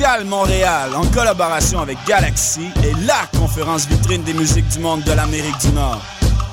[0.00, 5.12] Mondial Montréal, en collaboration avec Galaxy, est la conférence vitrine des musiques du monde de
[5.12, 6.00] l'Amérique du Nord.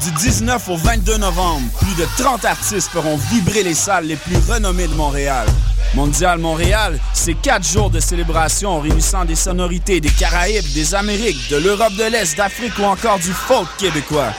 [0.04, 4.36] Du 19 au 22 novembre, plus de 30 artistes feront vibrer les salles les plus
[4.52, 5.48] renommées de Montréal.
[5.94, 11.56] Mondial Montréal, c'est quatre jours de célébration réunissant des sonorités des Caraïbes, des Amériques, de
[11.56, 14.34] l'Europe de l'Est, d'Afrique ou encore du folk québécois.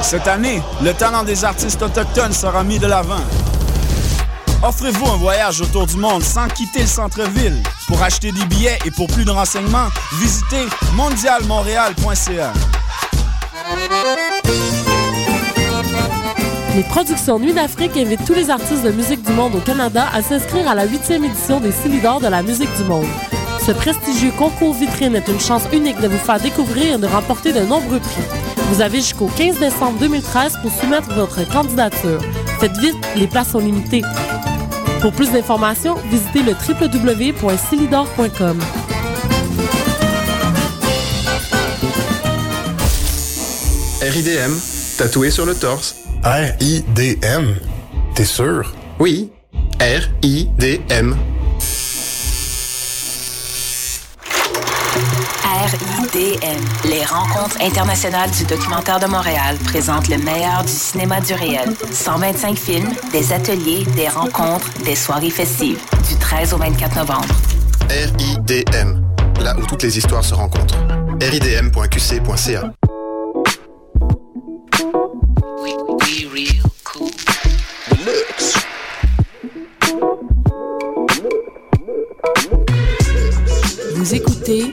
[0.00, 3.20] Cette année, le talent des artistes autochtones sera mis de l'avant.
[4.66, 7.62] Offrez-vous un voyage autour du monde sans quitter le centre-ville.
[7.86, 12.50] Pour acheter des billets et pour plus de renseignements, visitez mondialmontréal.ca.
[16.74, 20.22] Les productions Nuit d'Afrique invitent tous les artistes de musique du monde au Canada à
[20.22, 23.06] s'inscrire à la huitième édition des Silidor de la musique du monde.
[23.66, 27.52] Ce prestigieux concours vitrine est une chance unique de vous faire découvrir et de remporter
[27.52, 28.22] de nombreux prix.
[28.70, 32.22] Vous avez jusqu'au 15 décembre 2013 pour soumettre votre candidature.
[32.60, 34.02] Faites vite, les places sont limitées.
[35.04, 38.58] Pour plus d'informations, visitez le www.silidor.com.
[44.00, 44.52] RIDM,
[44.96, 45.96] tatoué sur le torse.
[46.24, 47.54] R-I-D-M?
[48.14, 48.72] T'es sûr?
[48.98, 49.30] Oui,
[49.78, 51.14] R-I-D-M.
[56.14, 61.74] RIDM, les rencontres internationales du documentaire de Montréal présentent le meilleur du cinéma du réel.
[61.90, 67.34] 125 films, des ateliers, des rencontres, des soirées festives, du 13 au 24 novembre.
[67.90, 69.02] RIDM,
[69.40, 70.76] là où toutes les histoires se rencontrent.
[71.20, 72.72] ridm.qc.ca.
[83.96, 84.72] Vous écoutez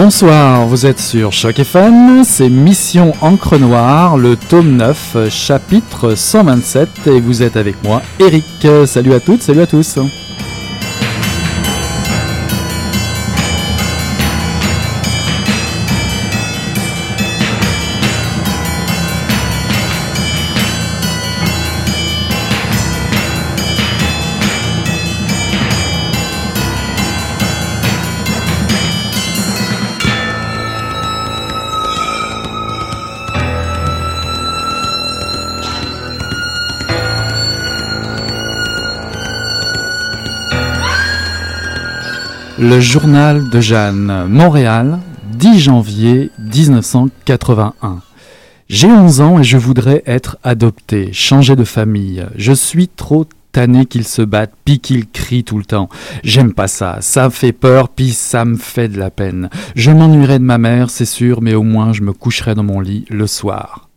[0.00, 7.08] Bonsoir, vous êtes sur Choc FM, c'est Mission Encre Noire, le tome 9, chapitre 127,
[7.08, 8.44] et vous êtes avec moi, Eric.
[8.86, 9.98] Salut à toutes, salut à tous.
[42.60, 44.98] Le journal de Jeanne, Montréal,
[45.34, 48.00] 10 janvier 1981.
[48.68, 52.26] J'ai 11 ans et je voudrais être adopté, changer de famille.
[52.34, 55.88] Je suis trop tanné qu'ils se battent, puis qu'ils crient tout le temps.
[56.24, 59.50] J'aime pas ça, ça fait peur, puis ça me fait de la peine.
[59.76, 62.80] Je m'ennuierai de ma mère, c'est sûr, mais au moins je me coucherai dans mon
[62.80, 63.88] lit le soir.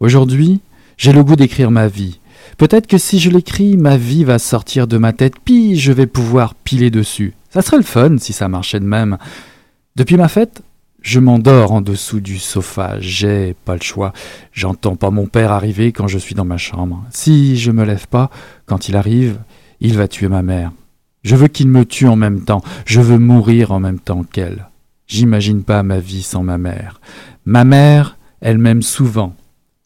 [0.00, 0.60] Aujourd'hui,
[0.96, 2.18] j'ai le goût d'écrire ma vie.
[2.56, 6.06] Peut-être que si je l'écris, ma vie va sortir de ma tête, puis je vais
[6.06, 7.34] pouvoir piler dessus.
[7.50, 9.18] Ça serait le fun si ça marchait de même.
[9.96, 10.62] Depuis ma fête,
[11.00, 13.00] je m'endors en dessous du sofa.
[13.00, 14.12] J'ai pas le choix.
[14.52, 17.04] J'entends pas mon père arriver quand je suis dans ma chambre.
[17.10, 18.30] Si je me lève pas,
[18.66, 19.38] quand il arrive,
[19.80, 20.72] il va tuer ma mère.
[21.22, 22.62] Je veux qu'il me tue en même temps.
[22.84, 24.68] Je veux mourir en même temps qu'elle.
[25.06, 27.00] J'imagine pas ma vie sans ma mère.
[27.44, 29.34] Ma mère, elle m'aime souvent.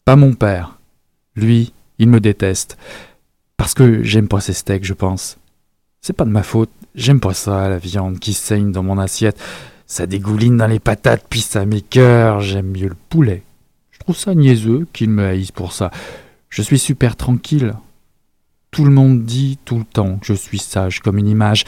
[0.03, 0.79] Pas mon père.
[1.35, 2.77] Lui, il me déteste.
[3.55, 5.37] Parce que j'aime pas ses steaks, je pense.
[6.01, 6.71] C'est pas de ma faute.
[6.95, 9.39] J'aime pas ça, la viande qui saigne dans mon assiette.
[9.87, 12.39] Ça dégouline dans les patates, puis ça m'écœure.
[12.41, 13.43] J'aime mieux le poulet.
[13.91, 15.91] Je trouve ça niaiseux qu'il me haïsse pour ça.
[16.49, 17.73] Je suis super tranquille.
[18.71, 21.63] Tout le monde dit tout le temps que je suis sage comme une image.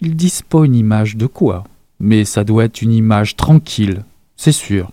[0.00, 1.64] Ils disent pas une image de quoi,
[1.98, 4.04] mais ça doit être une image tranquille,
[4.36, 4.92] c'est sûr.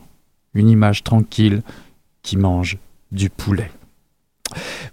[0.54, 1.62] Une image tranquille
[2.22, 2.78] qui mange
[3.12, 3.70] du poulet.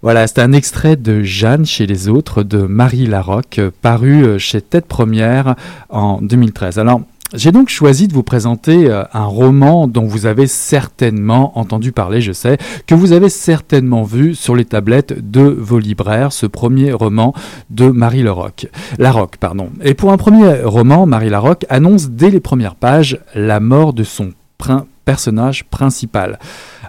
[0.03, 4.87] Voilà, c'est un extrait de Jeanne chez les autres de Marie Larocque, paru chez Tête
[4.87, 5.57] Première
[5.91, 6.79] en 2013.
[6.79, 7.03] Alors,
[7.35, 12.33] j'ai donc choisi de vous présenter un roman dont vous avez certainement entendu parler, je
[12.33, 12.57] sais,
[12.87, 17.35] que vous avez certainement vu sur les tablettes de vos libraires, ce premier roman
[17.69, 18.69] de Marie Larocque.
[18.99, 19.69] Larocque, pardon.
[19.83, 24.03] Et pour un premier roman, Marie Larocque annonce dès les premières pages la mort de
[24.05, 24.31] son
[25.05, 26.39] personnage principal.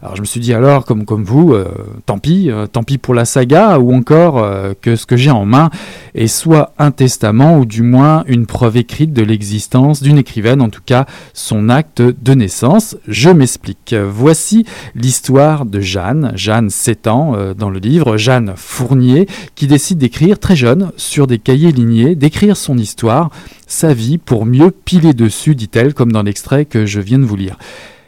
[0.03, 1.67] Alors je me suis dit alors, comme, comme vous, euh,
[2.07, 5.29] tant pis, euh, tant pis pour la saga, ou encore euh, que ce que j'ai
[5.29, 5.69] en main
[6.15, 10.69] est soit un testament, ou du moins une preuve écrite de l'existence d'une écrivaine, en
[10.69, 12.97] tout cas son acte de naissance.
[13.07, 13.93] Je m'explique.
[14.09, 14.65] Voici
[14.95, 20.55] l'histoire de Jeanne, Jeanne 7 ans dans le livre, Jeanne Fournier, qui décide d'écrire très
[20.55, 23.29] jeune sur des cahiers lignés, d'écrire son histoire,
[23.67, 27.35] sa vie, pour mieux piler dessus, dit-elle, comme dans l'extrait que je viens de vous
[27.35, 27.57] lire.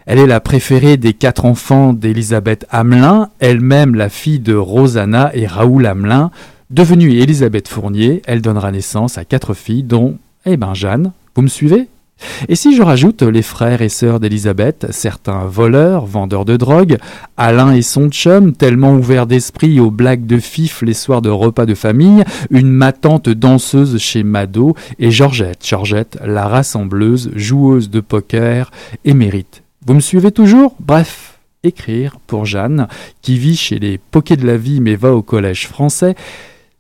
[0.06, 5.48] Elle est la préférée des quatre enfants d'Elisabeth Hamelin, elle-même la fille de Rosanna et
[5.48, 6.30] Raoul Hamelin.
[6.70, 11.12] Devenue Elisabeth Fournier, elle donnera naissance à quatre filles, dont, eh ben, Jeanne.
[11.36, 11.88] Vous me suivez?
[12.48, 16.98] Et si je rajoute les frères et sœurs d'Elisabeth, certains voleurs, vendeurs de drogue,
[17.38, 21.66] Alain et son chum, tellement ouverts d'esprit aux blagues de fif les soirs de repas
[21.66, 28.72] de famille, une matante danseuse chez Mado, et Georgette, Georgette, la rassembleuse, joueuse de poker,
[29.06, 29.62] émérite.
[29.86, 30.78] Vous me suivez toujours?
[30.80, 32.88] Bref, écrire pour Jeanne,
[33.22, 36.16] qui vit chez les poquets de la vie mais va au collège français,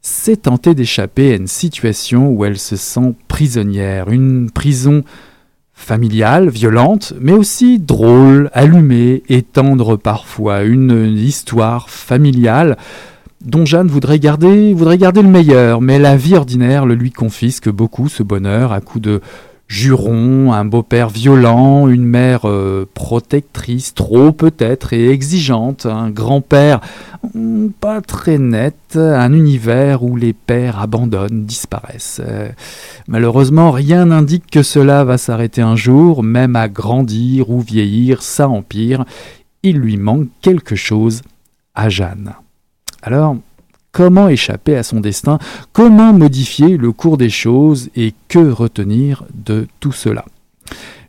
[0.01, 5.03] c'est tenter d'échapper à une situation où elle se sent prisonnière, une prison
[5.73, 12.77] familiale, violente, mais aussi drôle, allumée et tendre parfois, une histoire familiale
[13.43, 17.69] dont Jeanne voudrait garder, voudrait garder le meilleur, mais la vie ordinaire le lui confisque
[17.69, 19.19] beaucoup ce bonheur à coup de
[19.67, 26.79] juron, un beau-père violent, une mère euh, protectrice, trop peut-être, et exigeante, un grand-père
[27.33, 32.21] hmm, pas très net, un univers où les pères abandonnent, disparaissent.
[32.23, 32.49] Euh,
[33.07, 38.47] malheureusement, rien n'indique que cela va s'arrêter un jour, même à grandir ou vieillir, ça
[38.47, 39.05] empire.
[39.63, 41.21] Il lui manque quelque chose
[41.73, 42.33] à Jeanne.
[43.01, 43.37] Alors,
[43.93, 45.37] Comment échapper à son destin
[45.71, 50.25] Comment modifier le cours des choses Et que retenir de tout cela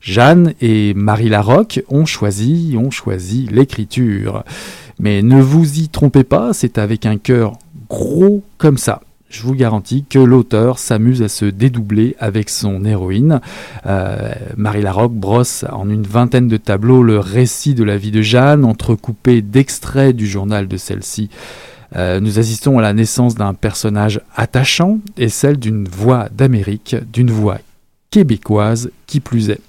[0.02, 4.44] Jeanne et Marie Larocque ont choisi, ont choisi l'écriture.
[4.98, 7.54] Mais ne vous y trompez pas, c'est avec un cœur
[7.88, 9.00] gros comme ça.
[9.30, 13.40] Je vous garantis que l'auteur s'amuse à se dédoubler avec son héroïne.
[13.86, 18.20] Euh, Marie Larocque brosse en une vingtaine de tableaux le récit de la vie de
[18.20, 21.30] Jeanne, entrecoupé d'extraits du journal de celle-ci.
[21.96, 27.30] Euh, nous assistons à la naissance d'un personnage attachant et celle d'une voix d'Amérique, d'une
[27.30, 27.58] voix
[28.10, 29.60] québécoise qui plus est.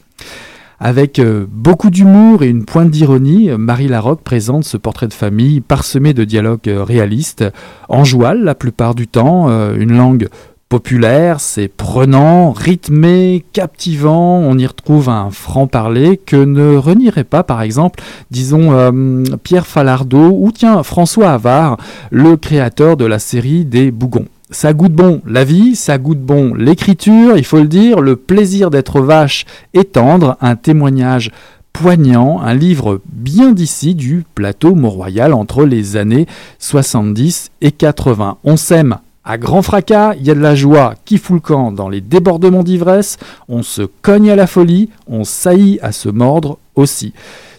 [0.79, 5.61] Avec euh, beaucoup d'humour et une pointe d'ironie, Marie Larocque présente ce portrait de famille
[5.61, 7.45] parsemé de dialogues euh, réalistes,
[7.87, 10.27] en joual la plupart du temps, une langue
[10.69, 17.61] populaire, c'est prenant, rythmé, captivant, on y retrouve un franc-parler que ne renierait pas par
[17.61, 18.01] exemple,
[18.31, 21.77] disons, euh, Pierre Falardeau ou tiens, François Havard,
[22.11, 24.27] le créateur de la série des Bougons.
[24.51, 28.69] Ça goûte bon la vie, ça goûte bon l'écriture, il faut le dire, le plaisir
[28.69, 31.31] d'être vache et tendre, un témoignage
[31.73, 36.25] poignant, un livre bien d'ici du plateau Mont-Royal entre les années
[36.59, 38.37] 70 et 80.
[38.43, 41.71] On s'aime à grand fracas, il y a de la joie qui fout le camp
[41.71, 43.17] dans les débordements d'ivresse,
[43.49, 47.13] on se cogne à la folie, on saillit à se mordre aussi.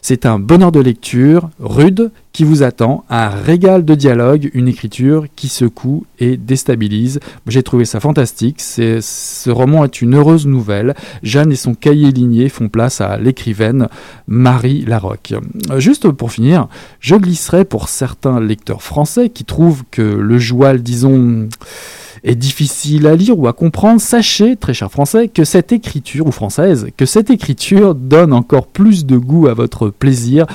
[0.09, 5.27] C'est un bonheur de lecture, rude, qui vous attend, un régal de dialogue, une écriture
[5.35, 7.19] qui secoue et déstabilise.
[7.49, 8.61] J'ai trouvé ça fantastique.
[8.61, 10.95] Ce roman est une heureuse nouvelle.
[11.25, 13.89] Jeanne et son cahier ligné font place à l'écrivaine
[14.29, 15.35] Marie Larocque.
[15.73, 16.69] Euh, juste pour finir,
[17.01, 21.49] je glisserai pour certains lecteurs français qui trouvent que le joual, disons,
[22.25, 26.33] est difficile à lire ou à comprendre, sachez, très cher français, que cette écriture, ou
[26.33, 30.47] française, que cette écriture donne encore plus de goût à votre plaisir,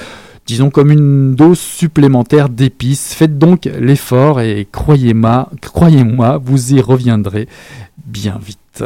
[0.45, 3.13] disons comme une dose supplémentaire d'épices.
[3.13, 7.47] Faites donc l'effort et croyez-moi, croyez-moi, vous y reviendrez
[8.05, 8.83] bien vite.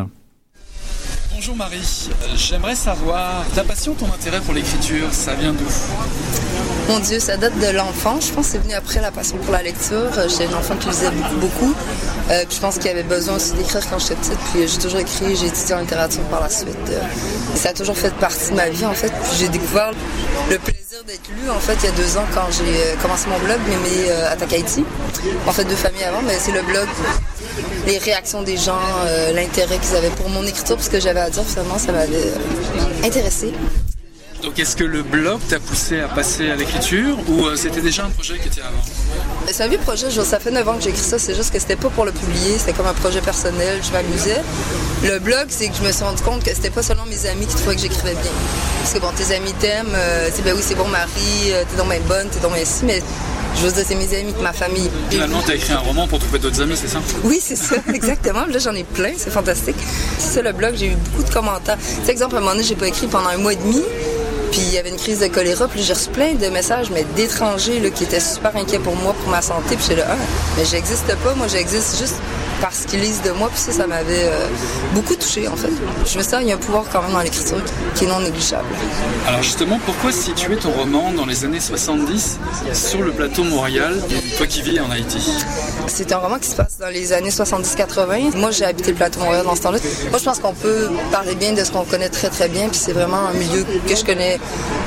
[1.35, 5.67] Bonjour Marie, j'aimerais savoir ta passion, ton intérêt pour l'écriture, ça vient d'où?
[6.89, 8.19] Mon Dieu, ça date de l'enfant.
[8.21, 10.11] Je pense que c'est venu après la passion pour la lecture.
[10.29, 11.75] J'étais une enfant qui lisait beaucoup, beaucoup.
[12.31, 14.39] Euh, je pense qu'il y avait besoin aussi d'écrire quand j'étais petite.
[14.53, 16.77] Puis j'ai toujours écrit, j'ai étudié en littérature par la suite.
[16.91, 17.01] Euh,
[17.55, 19.13] ça a toujours fait partie de ma vie en fait.
[19.39, 19.93] J'ai découvert
[20.51, 23.29] le plaisir d'être lu en fait il y a deux ans quand j'ai euh, commencé
[23.29, 24.85] mon blog, Mémé euh, Attaque Haïti.
[25.47, 26.87] En fait deux familles avant, mais c'est le blog
[27.87, 31.31] les réactions des gens, euh, l'intérêt qu'ils avaient pour mon écriture, ce que j'avais à
[31.31, 33.53] dire, finalement, ça m'avait euh, intéressé.
[34.45, 38.05] Donc est-ce que le blog t'a poussé à passer à l'écriture ou euh, c'était déjà
[38.05, 38.83] un projet qui était avant?
[39.51, 41.59] C'est un vieux projet, je- ça fait 9 ans que j'écris ça, c'est juste que
[41.59, 44.43] c'était pas pour le publier, c'était comme un projet personnel, je m'amusais.
[45.03, 47.47] Le blog, c'est que je me suis rendu compte que c'était pas seulement mes amis
[47.47, 48.31] qui trouvaient que j'écrivais bien.
[48.83, 51.11] Parce que bon, tes amis t'aiment, euh, tu sais, ben oui, c'est bon Marie,
[51.53, 53.03] euh, t'es donc bien bonne, t'es donc bien ci, mais
[53.57, 54.91] je veux dire, c'est mes amis, ma famille.
[55.09, 56.99] Finalement t'as écrit un roman pour trouver d'autres amis, c'est ça?
[57.23, 58.45] Oui, c'est ça, exactement.
[58.47, 59.77] Là, j'en ai plein, c'est fantastique.
[60.19, 61.79] C'est ça le blog, j'ai eu beaucoup de commentaires.
[61.79, 63.83] Tu sais, exemple, à un moment donné, j'ai pas écrit pendant un mois et demi.
[64.55, 67.05] Puis il y avait une crise de choléra, puis j'ai reçu plein de messages, mais
[67.17, 69.75] d'étrangers qui étaient super inquiets pour moi, pour ma santé.
[69.75, 70.17] Puis j'étais là, ah,
[70.57, 72.15] mais j'existe pas, moi j'existe juste
[72.65, 73.51] parce qu'ils lisent de moi.
[73.51, 74.49] Puis ça, ça m'avait euh,
[74.95, 75.69] beaucoup touché en fait.
[76.07, 77.63] Je me sens qu'il y a un pouvoir quand même dans l'écriture
[77.95, 78.65] qui est non négligeable.
[79.29, 82.39] Alors justement, pourquoi situer ton roman dans les années 70
[82.73, 84.03] sur le plateau Montréal,
[84.39, 85.31] toi qui vis en Haïti?
[85.89, 88.35] C'est un roman qui se passe dans les années 70-80.
[88.39, 89.79] Moi, j'ai habité le plateau Montréal dans ce temps-là.
[90.09, 92.69] Moi, je pense qu'on peut parler bien de ce qu'on connaît très, très bien.
[92.71, 94.41] Puis c'est vraiment un milieu que je connais,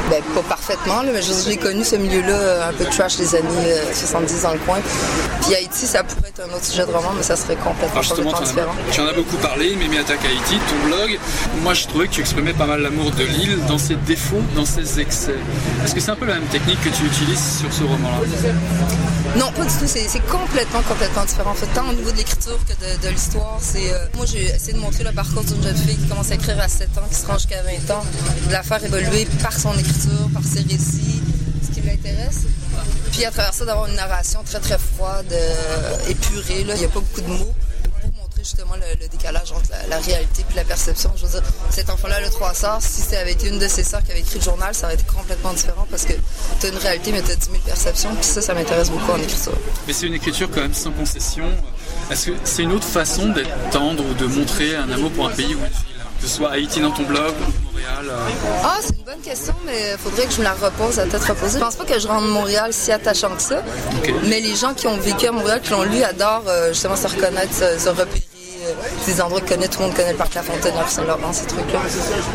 [0.10, 3.48] ben, pas parfaitement, là, mais l'ai connu, ce milieu-là, euh, un peu trash des années
[3.66, 4.78] euh, 70 dans le coin.
[5.42, 8.42] Puis Haïti, ça pourrait être un autre sujet de roman, mais ça serait complètement, complètement
[8.42, 8.76] différent.
[8.92, 11.20] tu en as beaucoup parlé, Mémé Attaque Haïti, ton blog.
[11.62, 14.66] Moi, je trouvais que tu exprimais pas mal l'amour de l'île dans ses défauts, dans
[14.66, 15.36] ses excès.
[15.84, 18.18] Est-ce que c'est un peu la même technique que tu utilises sur ce roman-là?
[19.36, 19.86] Non, pas du tout.
[19.88, 21.52] C'est c'est complètement, complètement différent.
[21.52, 23.92] En fait, tant au niveau de l'écriture que de, de l'histoire, c'est.
[23.94, 26.60] euh, moi, j'ai essayé de montrer le parcours d'une jeune fille qui commence à écrire
[26.60, 28.04] à 7 ans, qui se rend jusqu'à 20 ans,
[28.48, 29.97] de la faire évoluer par son écriture,
[30.34, 31.22] par ses récits,
[31.64, 32.44] ce qui l'intéresse.
[33.12, 36.64] Puis à travers ça, d'avoir une narration très, très froide, euh, épurée.
[36.64, 36.76] Là.
[36.76, 37.54] Il n'y a pas beaucoup de mots
[38.02, 41.12] pour montrer justement le, décalage entre la, réalité et la perception.
[41.16, 44.04] Je veux dire, cet enfant-là, le trois sœurs, si ça avait une de ses sœurs
[44.04, 46.14] qui avait écrit le journal, ça aurait été complètement différent parce que
[46.60, 48.14] tu as une réalité, mais tu as 10 000 perceptions.
[48.16, 49.58] Puis ça, ça m'intéresse beaucoup en écriture.
[49.88, 51.50] Mais c'est une écriture quand même sans concession.
[52.12, 55.32] Est-ce que c'est une autre façon d'être tendre ou de montrer un amour pour un
[55.32, 55.56] pays
[56.20, 57.34] Que ce soit Haïti dans ton blog
[57.66, 58.16] Montréal euh,
[58.64, 61.24] Ah, c'est une bonne question, mais il faudrait que je me la repose à tête
[61.24, 61.60] reposée.
[61.60, 63.62] Je pense pas que je rende Montréal si attachant que ça.
[64.28, 67.08] Mais les gens qui ont vécu à Montréal, qui l'ont lu, adorent euh, justement se
[67.08, 68.24] reconnaître, se, se repérer.
[68.66, 68.74] euh,
[69.06, 71.46] des endroits que connaît, tout le monde connaît le parc La Fontaine, la Saint-Laurent, ces
[71.46, 71.80] trucs-là.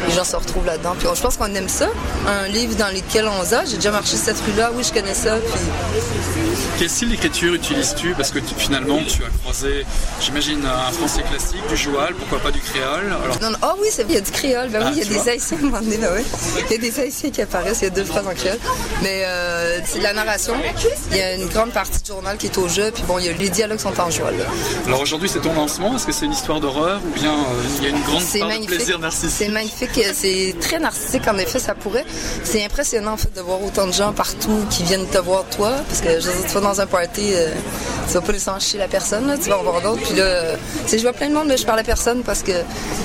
[0.09, 0.95] Les gens se retrouvent là-dedans.
[0.99, 1.89] Puis je pense qu'on aime ça.
[2.27, 5.37] Un livre dans lequel on Ah, j'ai déjà marché cette rue-là, oui, je connais ça.
[5.37, 5.61] Puis
[6.79, 9.85] Quel style d'écriture utilises-tu Parce que tu- finalement, tu as croisé,
[10.21, 13.59] j'imagine, un français classique, du joual, pourquoi pas du créole Alors, Non, non.
[13.63, 14.69] Ah oui, il y a du créole.
[14.71, 16.23] Ben Ah, oui, il y a des haïtiens donné, ben oui.
[16.69, 18.59] Il y a des haïtiens qui apparaissent, il y a deux phrases en créole.
[19.03, 20.55] Mais euh, c'est de la narration.
[21.11, 23.27] Il y a une grande partie du journal qui est au jeu, puis bon, il
[23.27, 24.35] y a les dialogues sont en joual.
[24.87, 25.95] alors aujourd'hui, c'est ton lancement.
[25.97, 28.33] Est-ce que c'est une histoire d'horreur ou bien euh, il y a une grande part
[28.33, 28.77] de magnifique.
[28.77, 30.01] plaisir narcissique C'est magnifique.
[30.15, 32.05] C'est très narcissique, en effet, ça pourrait.
[32.45, 35.73] C'est impressionnant, en fait, de voir autant de gens partout qui viennent te voir, toi.
[35.89, 37.49] Parce que, je dire, tu vas dans un party, euh,
[38.07, 40.03] tu vas pas nécessairement chier la personne, là, tu vas en voir d'autres.
[40.03, 40.57] Puis là, euh,
[40.91, 42.53] je vois plein de monde, mais je parle à personne parce que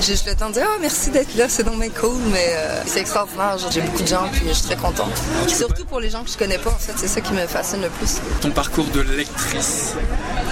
[0.00, 2.18] j'ai juste le temps de dire, ah, merci d'être là, c'est donc bien cool.
[2.32, 3.56] Mais euh, c'est extraordinaire.
[3.70, 5.12] J'ai beaucoup de gens, puis je suis très contente.
[5.46, 7.82] Surtout pour les gens que je connais pas, en fait, c'est ça qui me fascine
[7.82, 8.18] le plus.
[8.40, 9.94] Ton parcours de lectrice,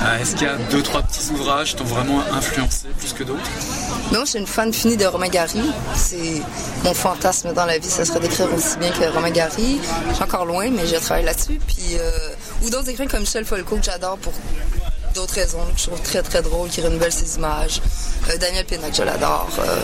[0.03, 3.25] euh, est-ce qu'il y a deux, trois petits ouvrages qui t'ont vraiment influencé plus que
[3.25, 3.41] d'autres?
[4.11, 5.63] Mais moi, je suis une fan finie de Romain Gary.
[5.95, 6.43] C'est
[6.85, 9.81] mon fantasme dans la vie, ça serait d'écrire aussi bien que Romain Gary.
[10.09, 11.59] Je suis encore loin, mais je travaille là-dessus.
[11.67, 12.31] Puis, euh,
[12.67, 14.33] ou d'autres écrivains comme Michel Folco que j'adore pour
[15.15, 17.81] d'autres raisons, que je trouve très très drôle, qui renouvelle ses images.
[18.29, 19.49] Euh, Daniel Pénac, je l'adore.
[19.61, 19.81] Euh,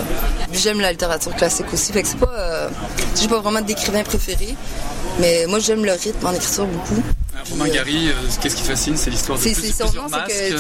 [0.53, 1.93] j'aime la littérature classique aussi.
[1.93, 2.69] Fait que c'est pas, euh,
[3.19, 4.55] j'ai pas vraiment d'écrivain préféré,
[5.21, 7.03] mais moi j'aime le rythme en écriture beaucoup.
[7.35, 8.11] Euh, Romain Gary,
[8.41, 8.97] qu'est-ce qui fascine?
[8.97, 10.57] C'est l'histoire de plus- son nom, c'est que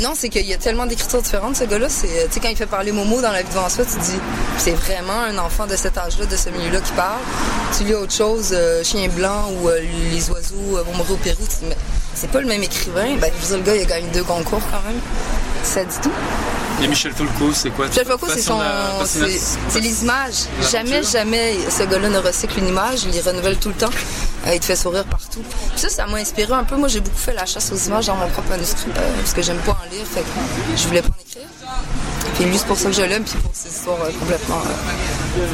[0.00, 1.88] Non, c'est qu'il y a tellement d'écritures différentes, ce gars-là.
[1.88, 4.18] Tu sais, quand il fait parler Momo dans la vie devant soi, tu dis,
[4.56, 7.20] c'est vraiment un enfant de cet âge-là, de ce milieu-là qui parle.
[7.76, 9.78] Tu lis autre chose, euh, Chien blanc ou euh,
[10.10, 11.76] Les oiseaux euh, vont mourir au Pérou, mais
[12.14, 13.16] c'est pas le même écrivain.
[13.20, 15.00] Ben, je veux le gars, il a gagné deux concours quand même.
[15.62, 16.12] Ça dit tout.
[16.82, 17.86] Et Michel Foucault, c'est quoi?
[17.88, 18.58] Michel Foucault, c'est son.
[19.04, 20.06] C'est.
[20.06, 20.26] La
[20.70, 23.00] Jamais, jamais ce gars-là ne recycle une image.
[23.04, 23.90] Il les renouvelle tout le temps.
[24.46, 25.42] Euh, il te fait sourire partout.
[25.42, 26.76] Puis ça, ça m'a inspiré un peu.
[26.76, 29.42] Moi, j'ai beaucoup fait la chasse aux images dans mon propre manuscrit euh, parce que
[29.42, 30.06] j'aime pas en lire.
[30.06, 30.26] Fait que
[30.76, 31.48] je voulais pas en écrire.
[32.36, 33.24] Puis lui, c'est pour ça que je l'aime.
[33.24, 34.62] Puis pour ces histoires euh, complètement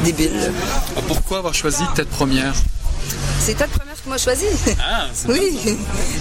[0.05, 0.51] débiles.
[0.95, 2.53] Ah, Pourquoi avoir choisi Tête Première?
[3.41, 4.45] C'est ta première m'a choisi.
[4.81, 5.77] Ah, Oui,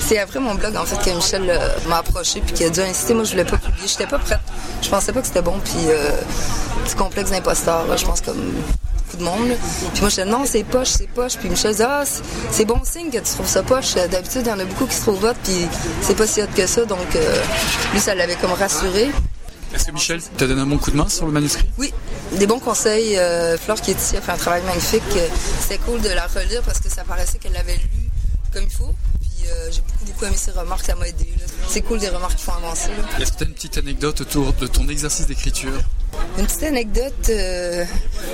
[0.07, 2.81] c'est après mon blog en fait que Michel euh, m'a approché puis qui a dû
[2.81, 3.15] insister.
[3.15, 4.41] Moi, je voulais pas publier, j'étais pas prête.
[4.83, 6.11] Je pensais pas que c'était bon puis euh,
[6.85, 9.49] petit complexe d'imposteur, je pense comme beaucoup de monde.
[9.49, 9.55] là.
[9.93, 11.37] Puis moi, je disais non, c'est poche, c'est poche.
[11.37, 13.95] Puis Michel disait ah, c'est- c'est bon signe que tu trouves ça poche.
[13.97, 15.67] Euh, D'habitude, il y en a beaucoup qui se trouvent hot puis
[16.03, 16.85] c'est pas si hot que ça.
[16.85, 17.41] Donc euh,
[17.93, 19.11] lui, ça l'avait comme rassuré.
[19.77, 21.93] Est-ce que Michel t'a donné un bon coup de main sur le manuscrit Oui,
[22.33, 23.19] des bons conseils.
[23.19, 25.03] Euh, Flore qui est ici a fait un travail magnifique.
[25.61, 28.11] C'était cool de la relire parce que ça paraissait qu'elle l'avait lu
[28.55, 28.95] comme il faut.
[29.21, 31.29] Puis euh, j'ai beaucoup, beaucoup aimé ses remarques, ça m'a aidé.
[31.69, 32.89] C'est cool des remarques qui font avancer.
[33.21, 35.73] Est-ce que tu as une petite anecdote autour de ton exercice d'écriture?
[36.39, 37.85] Une petite anecdote, euh,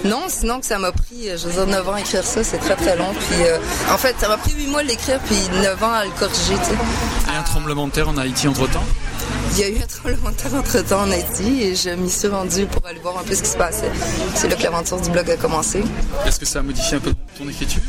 [0.04, 2.44] non, sinon que ça m'a pris, euh, je veux dire, 9 ans à écrire ça,
[2.44, 3.12] c'est très très long.
[3.14, 3.58] Puis euh,
[3.90, 6.54] en fait, ça m'a pris 8 mois de l'écrire, puis 9 ans à le corriger,
[6.54, 7.32] tu sais.
[7.32, 8.84] Et un tremblement de terre en Haïti entre-temps?
[9.54, 12.08] Il y a eu un tremblement de terre entre temps en Haïti et je m'y
[12.10, 13.90] suis rendue pour aller voir un peu ce qui se passait.
[14.34, 15.82] C'est là que l'aventure du blog a commencé.
[16.26, 17.82] Est-ce que ça a modifié un peu ton écriture?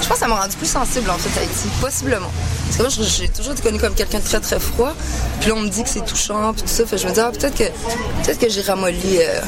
[0.00, 2.30] Je pense que ça m'a rendu plus sensible en fait Haïti, possiblement.
[2.66, 4.94] Parce que moi j'ai toujours été connue comme quelqu'un de très très froid.
[5.40, 6.86] Puis là on me dit que c'est touchant puis tout ça.
[6.86, 7.64] Fait je me dis ah, peut-être que
[8.22, 9.40] peut-être que j'ai ramolli euh,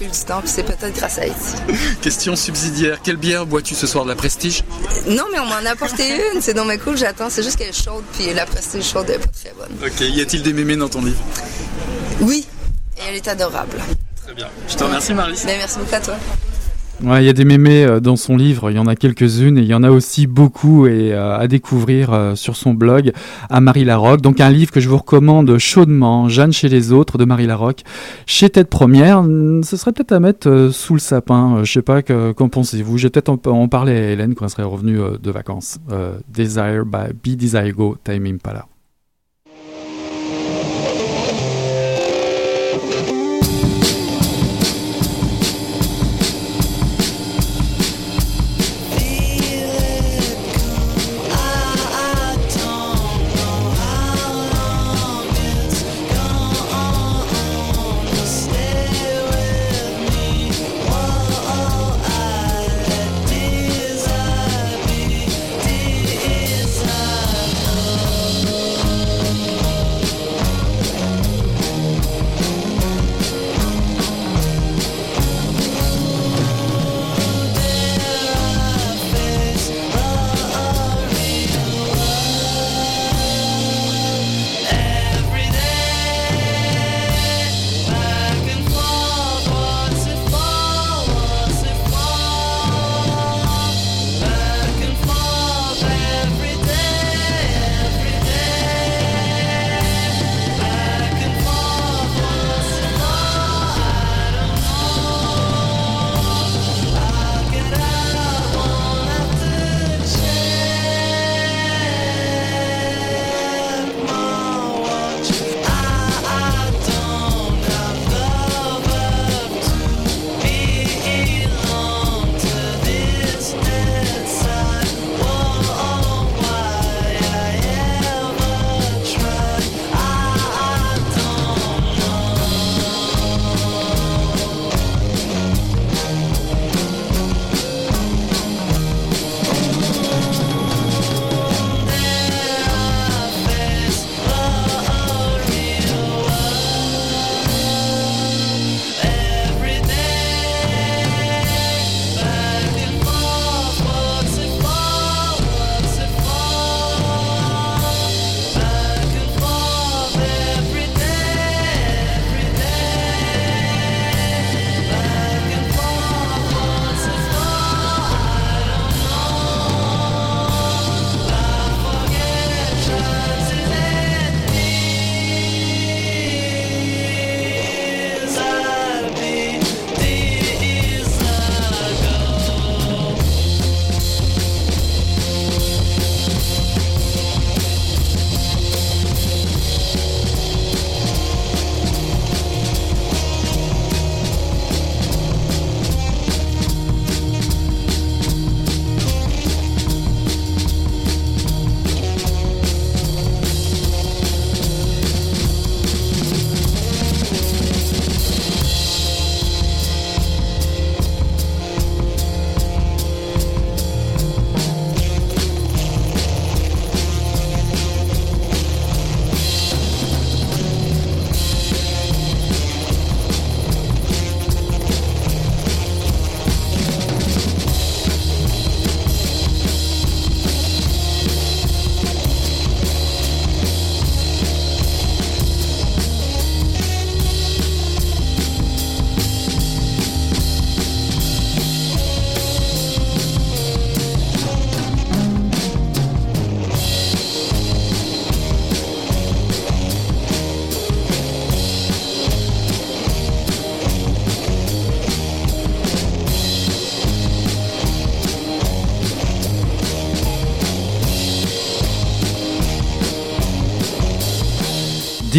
[0.00, 1.56] fil du temps puis c'est peut-être grâce à Haïti.
[2.02, 4.04] Question subsidiaire, quelle bière bois-tu ce soir?
[4.04, 4.64] De la Prestige?
[5.08, 7.28] Non mais on m'en a apporté une, c'est dans mes cool, j'attends.
[7.28, 9.76] C'est juste qu'elle est chaude puis la prestige chaude elle est pas très bonne.
[9.84, 11.20] Ok, y a-t-il des mémés dans ton livre?
[12.20, 12.46] Oui,
[12.96, 13.78] et elle est adorable.
[14.24, 14.48] Très bien.
[14.68, 15.38] Je te remercie Marie.
[15.44, 16.14] Ben, merci beaucoup à toi.
[17.02, 19.56] Ouais, il y a des mémés euh, dans son livre, il y en a quelques-unes
[19.56, 23.12] et il y en a aussi beaucoup et euh, à découvrir euh, sur son blog
[23.48, 24.20] à Marie Larocque.
[24.20, 27.84] Donc un livre que je vous recommande chaudement, Jeanne chez les autres de Marie Larocque.
[28.26, 31.56] Chez Tête Première, hmm, ce serait peut-être à mettre euh, sous le sapin.
[31.56, 32.98] Euh, je sais pas que- qu'en pensez-vous?
[32.98, 35.78] J'ai peut-être en, en parler à Hélène quand elle serait revenue euh, de vacances.
[36.28, 38.66] Desire by Be Desire Go, Time Impala.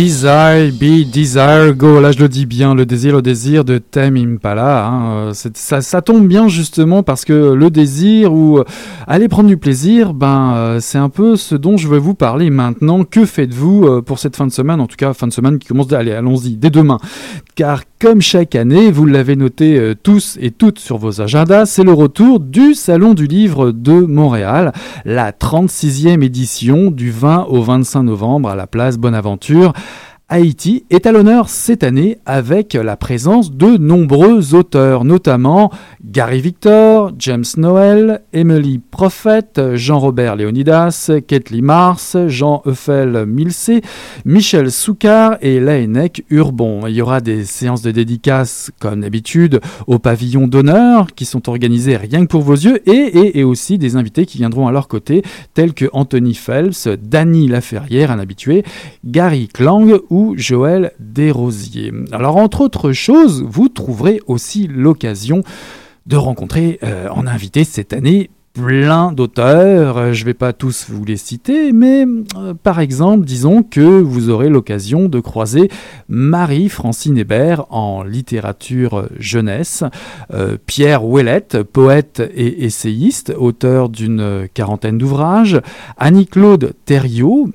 [0.02, 2.02] Desire, be desire, go.
[2.02, 4.88] Là, je le dis bien, le désir, le désir de Tame Impala.
[4.88, 5.12] Hein.
[5.12, 8.64] Euh, ça, ça, tombe bien justement parce que le désir ou euh,
[9.06, 12.50] aller prendre du plaisir, ben, euh, c'est un peu ce dont je vais vous parler
[12.50, 13.04] maintenant.
[13.04, 14.82] Que faites-vous pour cette fin de semaine?
[14.82, 15.94] En tout cas, fin de semaine qui commence.
[15.94, 16.98] Allez, allons-y, dès demain.
[17.54, 21.94] Car comme chaque année, vous l'avez noté tous et toutes sur vos agendas, c'est le
[21.94, 24.72] retour du Salon du Livre de Montréal,
[25.06, 29.74] la 36e édition du 20 au 25 novembre à la place Bonaventure.
[30.34, 35.74] Haïti est à l'honneur cette année avec la présence de nombreux auteurs, notamment
[36.06, 43.82] Gary Victor, James Noel, Emily Prophet, Jean-Robert Léonidas, Kathleen Mars, Jean Euffel Milsé,
[44.24, 46.88] Michel Soukar et Laennec Urbon.
[46.88, 51.98] Il y aura des séances de dédicaces comme d'habitude au pavillon d'honneur qui sont organisées
[51.98, 55.24] rien que pour vos yeux et, et, aussi des invités qui viendront à leur côté
[55.54, 58.63] tels que Anthony Phelps, Danny Laferrière, un habitué,
[59.04, 61.92] Gary Klang ou Joël Desrosiers.
[62.12, 65.44] Alors entre autres choses, vous trouverez aussi l'occasion
[66.06, 70.88] de rencontrer euh, en invité cette année plein d'auteurs, euh, je ne vais pas tous
[70.90, 75.70] vous les citer, mais euh, par exemple, disons que vous aurez l'occasion de croiser
[76.10, 79.84] Marie-Francine Hébert en littérature jeunesse,
[80.34, 85.62] euh, Pierre Ouellette, poète et essayiste, auteur d'une quarantaine d'ouvrages,
[85.98, 87.50] Annie-Claude Thériault,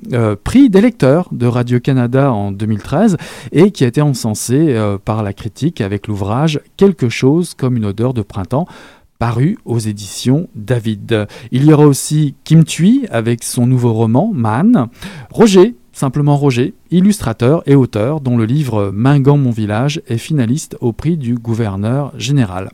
[0.44, 3.16] prix des lecteurs de Radio-Canada en 2013
[3.52, 8.14] et qui a été encensé par la critique avec l'ouvrage Quelque chose comme une odeur
[8.14, 8.66] de printemps
[9.18, 11.26] paru aux éditions David.
[11.50, 14.88] Il y aura aussi Kim Thuy avec son nouveau roman Man,
[15.30, 20.92] Roger, simplement Roger, illustrateur et auteur dont le livre Mingan mon village est finaliste au
[20.92, 22.70] prix du gouverneur général.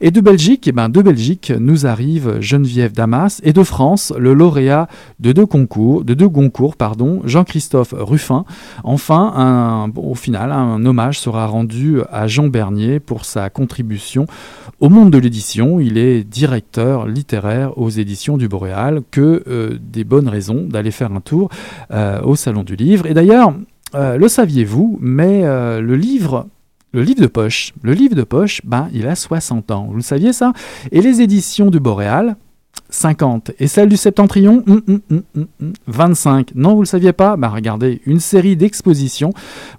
[0.00, 4.32] Et de Belgique, eh ben de Belgique nous arrive Geneviève Damas et de France le
[4.32, 8.44] lauréat de deux concours, de Goncourt, pardon, Jean-Christophe Ruffin.
[8.84, 14.26] Enfin, au final, un hommage sera rendu à Jean Bernier pour sa contribution
[14.80, 15.80] au monde de l'édition.
[15.80, 19.00] Il est directeur littéraire aux éditions du Boréal.
[19.10, 21.50] Que euh, des bonnes raisons d'aller faire un tour
[21.90, 23.06] euh, au Salon du Livre.
[23.06, 23.52] Et d'ailleurs,
[23.94, 26.46] euh, le saviez-vous, mais le livre
[26.92, 29.86] le livre de poche, le livre de poche, ben, il a 60 ans.
[29.88, 30.52] Vous le saviez ça?
[30.90, 32.36] Et les éditions du Boréal,
[32.90, 33.52] 50.
[33.58, 34.70] Et celle du Septentrion, 25.
[34.70, 35.22] Hum, hum,
[35.60, 35.72] hum,
[36.54, 37.36] non, vous ne le saviez pas?
[37.36, 39.32] Bah, Regardez, une série d'expositions.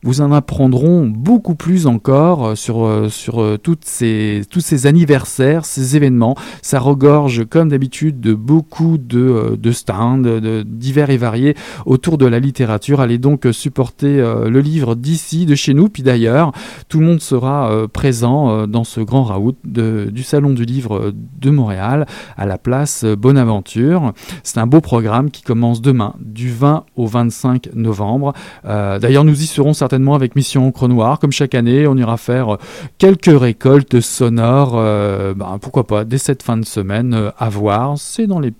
[0.03, 4.87] Vous en apprendront beaucoup plus encore euh, sur, euh, sur euh, toutes ces, tous ces
[4.87, 6.35] anniversaires, ces événements.
[6.61, 10.21] Ça regorge, comme d'habitude, de beaucoup de, de stands
[10.65, 13.01] divers et variés autour de la littérature.
[13.01, 16.51] Allez donc supporter le livre d'ici, de chez nous, puis d'ailleurs.
[16.89, 22.05] Tout le monde sera présent dans ce grand raout du Salon du Livre de Montréal
[22.37, 24.13] à la place Bonaventure.
[24.43, 28.33] C'est un beau programme qui commence demain, du 20 au 25 novembre.
[28.65, 31.19] Euh, d'ailleurs, nous y serons certainement avec Mission Encre Noire.
[31.19, 32.57] Comme chaque année, on ira faire
[32.97, 34.73] quelques récoltes sonores.
[34.75, 37.97] Euh, ben, pourquoi pas, dès cette fin de semaine, euh, à voir.
[37.97, 38.51] C'est dans, les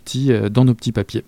[0.50, 1.24] dans nos petits papiers.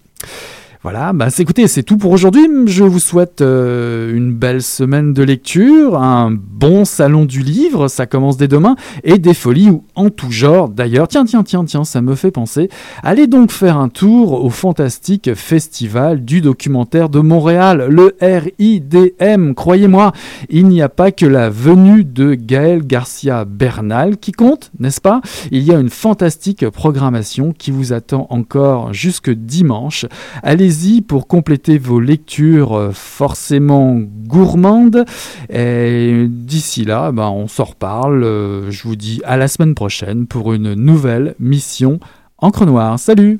[0.83, 2.45] Voilà, bah écoutez, c'est tout pour aujourd'hui.
[2.65, 8.05] Je vous souhaite euh, une belle semaine de lecture, un bon salon du livre, ça
[8.05, 11.07] commence dès demain, et des folies en tout genre d'ailleurs.
[11.07, 12.67] Tiens, tiens, tiens, tiens, ça me fait penser.
[13.01, 19.53] Allez donc faire un tour au fantastique festival du documentaire de Montréal, le RIDM.
[19.53, 20.11] Croyez-moi,
[20.49, 25.21] il n'y a pas que la venue de Gaël Garcia Bernal qui compte, n'est-ce pas?
[25.49, 30.05] Il y a une fantastique programmation qui vous attend encore jusque dimanche.
[30.41, 35.05] Allez pour compléter vos lectures euh, forcément gourmandes.
[35.49, 38.23] Et d'ici là, ben, on s'en reparle.
[38.23, 41.99] Euh, je vous dis à la semaine prochaine pour une nouvelle mission
[42.37, 42.99] Encre Noire.
[42.99, 43.39] Salut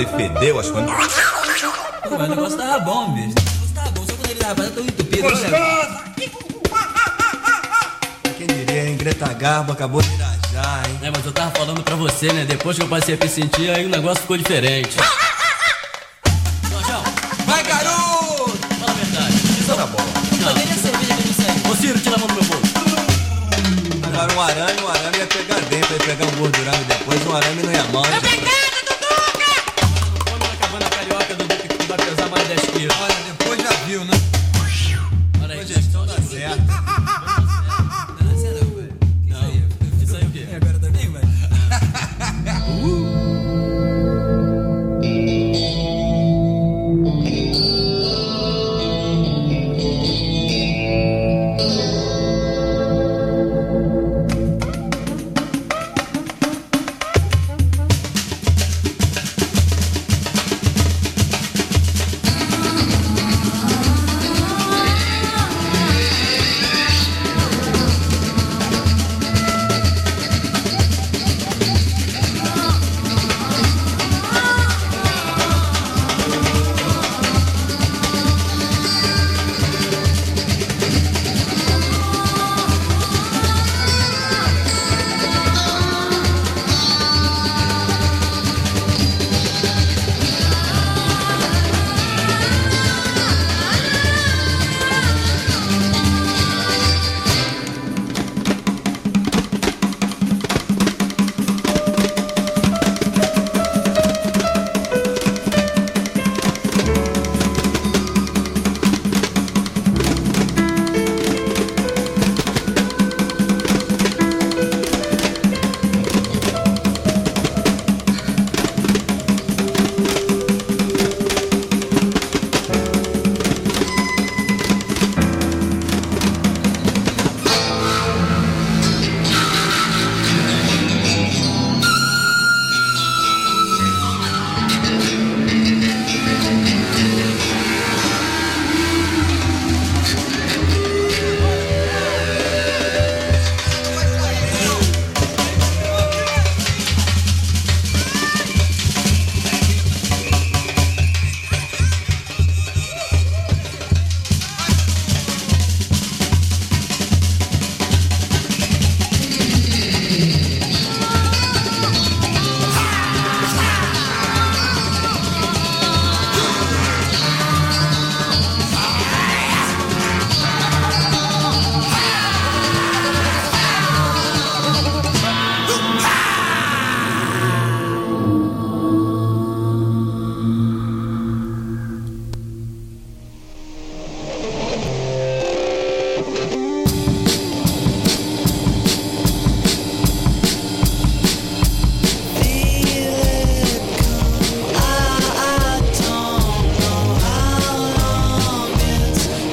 [0.00, 0.90] e fedeu as coisas.
[0.90, 3.28] Mas o negócio tava bom, bicho.
[3.28, 5.22] O negócio tava bom, só quando ele tava tão entupido.
[5.22, 6.08] Né, Gostoso!
[8.36, 8.96] Quem diria, hein?
[8.96, 10.98] Greta Garbo acabou de irajar, hein?
[11.02, 12.44] É, mas eu tava falando pra você, né?
[12.44, 14.96] Depois que eu passei a me sentir, aí o negócio ficou diferente.
[17.46, 18.58] Vai, garoto!
[18.78, 19.34] Fala a verdade.
[19.58, 20.08] Isso na bola.
[20.40, 20.54] Não.
[20.54, 22.68] Cadê a cerveja que Ô, Ciro, tira a mão do meu bolso.
[24.06, 27.36] Agora um arame, um arame ia pegar dentro, ia pegar um gordurão e depois um
[27.36, 28.47] arame não ia mão.